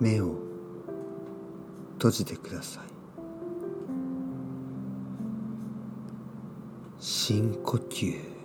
[0.00, 0.36] 目を
[1.94, 2.82] 閉じてください。
[7.00, 8.38] 深呼吸。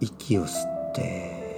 [0.00, 1.51] 息を吸って。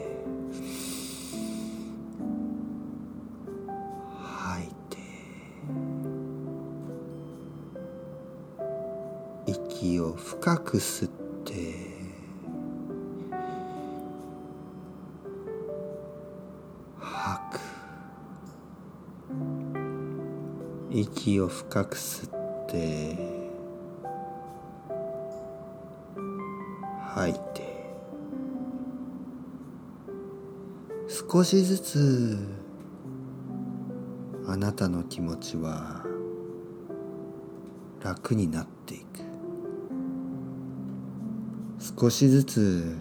[10.41, 11.11] 深く吸っ
[11.45, 11.75] て
[16.99, 17.61] 吐く。
[20.91, 22.31] 息を深く吸っ
[22.67, 23.17] て
[27.15, 27.41] 吐いて。
[31.31, 32.37] 少しずつ
[34.47, 36.05] あなたの気持ちは
[38.03, 39.24] 楽になっていく。
[41.85, 42.97] 少しずつ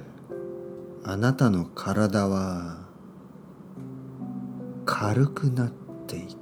[1.05, 2.79] あなたの体は
[4.83, 5.71] 軽くなっ
[6.05, 6.37] ていく。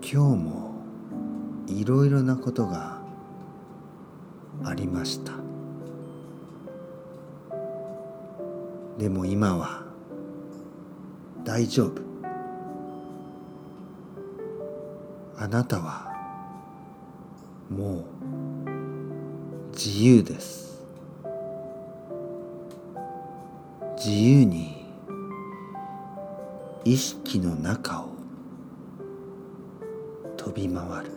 [0.00, 0.74] 今日も
[1.66, 3.00] いろいろなことが
[4.62, 5.32] ありました。
[8.96, 9.82] でも今は
[11.42, 12.09] 大丈夫。
[15.42, 16.06] あなたは
[17.70, 18.04] もう
[19.72, 20.82] 自由です。
[23.96, 24.84] 自由に
[26.84, 28.10] 意識の中を
[30.36, 31.10] 飛び回る。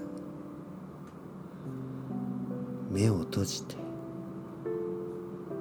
[2.91, 3.75] 目を閉じて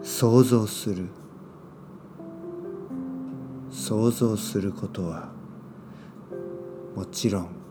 [0.04, 1.08] 想像する。
[3.72, 5.30] 想像することは
[6.94, 7.61] もちろん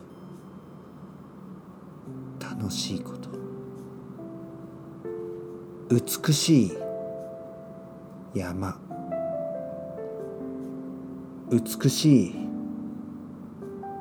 [2.71, 3.29] 楽しいこと。
[5.89, 6.77] 美しい
[8.33, 8.79] 山。
[11.51, 12.35] 美しい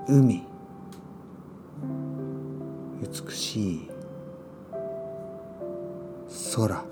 [0.07, 0.45] 海。
[3.03, 3.91] 美しい
[6.55, 6.85] 空。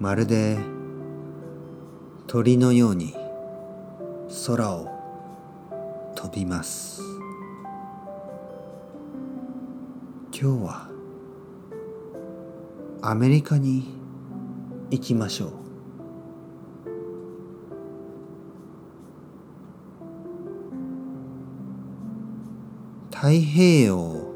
[0.00, 0.58] まるで
[2.26, 3.17] 鳥のように。
[4.46, 4.88] 空を
[6.14, 7.00] 飛びます。
[10.30, 10.88] 今日は
[13.00, 13.88] アメリカに
[14.90, 15.52] 行きましょう。
[23.10, 24.34] 太平洋を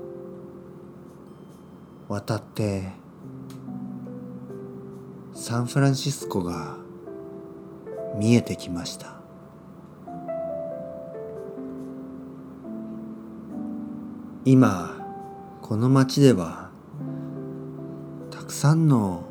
[2.08, 2.88] 渡って
[5.34, 6.76] サンフランシスコが
[8.16, 9.21] 見えてきました。
[14.44, 14.90] 今
[15.60, 16.68] この町では
[18.32, 19.24] たくさんの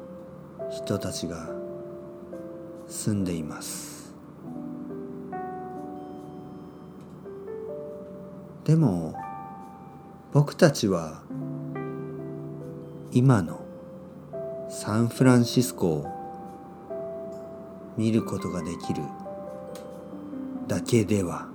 [0.70, 1.50] 人たちが
[2.88, 4.16] 住んでいます。
[8.64, 9.16] でも
[10.32, 11.24] 僕たちは
[13.12, 13.60] 今の
[14.70, 16.08] サンフランシスコを
[17.98, 19.04] 見ることができる
[20.68, 21.50] だけでは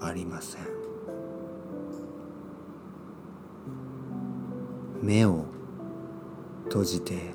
[0.00, 0.75] ありません。
[5.06, 5.44] 目を
[6.64, 7.30] 閉じて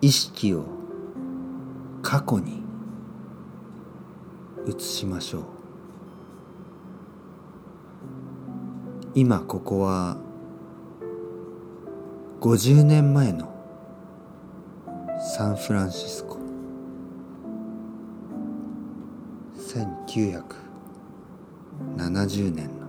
[0.00, 0.64] 意識を
[2.02, 2.64] 過去に
[4.66, 5.42] 移しましょう。
[9.14, 10.16] 今ここは
[12.40, 13.54] 50年前の
[15.36, 16.40] サンフランシスコ。
[19.54, 22.88] 1970年の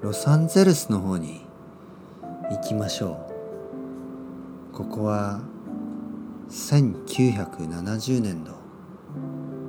[0.00, 1.42] ロサンゼルスの方に
[2.50, 3.24] 行きましょ
[4.72, 4.74] う。
[4.74, 5.40] ここは
[6.48, 8.56] 1970年の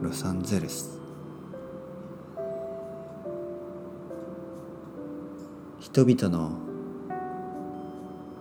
[0.02, 1.00] ロサンゼルス。
[5.80, 6.58] 人々の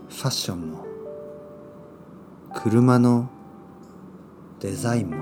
[0.09, 0.87] ファッションも
[2.55, 3.29] 車の
[4.61, 5.17] デザインも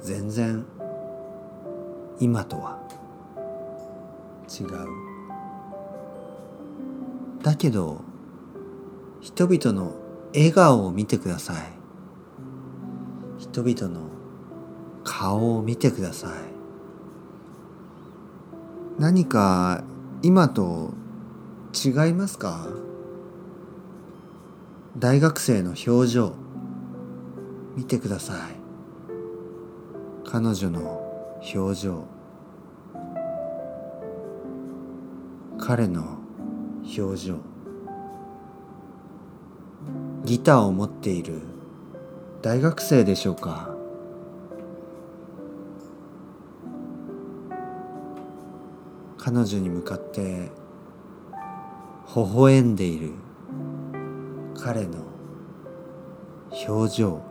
[0.00, 0.64] 全然
[2.20, 2.78] 今とは
[4.50, 4.68] 違う。
[7.42, 8.02] だけど
[9.20, 9.94] 人々の
[10.34, 11.56] 笑顔を見てください。
[13.38, 14.08] 人々の
[15.04, 16.30] 顔を見てください。
[18.98, 19.84] 何か
[20.22, 20.92] 今と
[21.72, 22.66] 違いますか？
[24.98, 26.32] 大学生の表情。
[27.76, 28.38] 見てください。
[30.28, 31.00] 彼女の
[31.54, 32.04] 表情。
[35.70, 36.18] 彼の
[36.98, 37.36] 表情。
[40.24, 41.42] ギターを持っている。
[42.42, 43.72] 大学生でしょうか。
[49.16, 50.50] 彼女に向かって。
[52.16, 53.12] 微笑んでいる。
[54.56, 55.04] 彼の
[56.66, 57.29] 表情。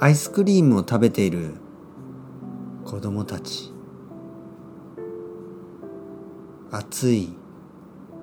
[0.00, 1.54] アイスクリームを食べている
[2.84, 3.72] 子供たち。
[6.72, 7.32] 暑い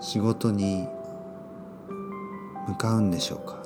[0.00, 0.88] 仕事に
[2.66, 3.62] 向かうんでしょうか。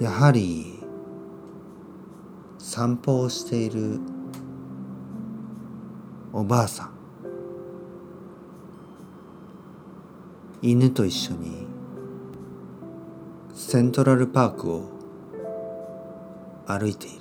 [0.00, 0.78] やはり
[2.58, 3.98] 散歩をしている
[6.32, 6.95] おばあさん。
[10.68, 11.64] 犬と一緒に
[13.54, 14.90] セントラルパークを
[16.66, 17.16] 歩いている。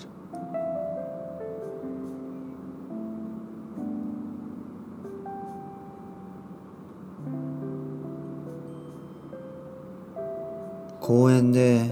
[10.99, 11.91] 公園で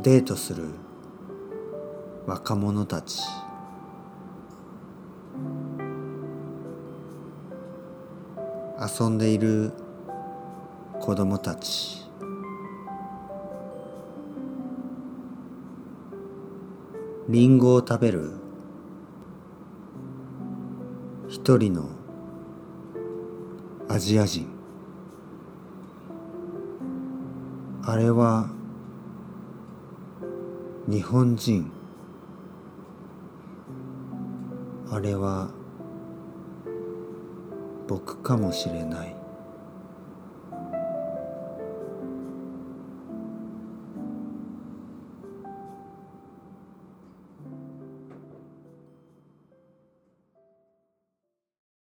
[0.00, 0.64] デートする
[2.26, 3.20] 若者たち。
[8.84, 9.72] 遊んでいる
[11.00, 12.02] 子供たち。
[17.28, 18.32] リンゴを食べる
[21.28, 21.90] 一人の
[23.88, 24.48] アジア人。
[27.84, 28.50] あれは
[30.88, 31.70] 日本人。
[34.90, 35.50] あれは
[37.92, 39.21] 僕かもしれない。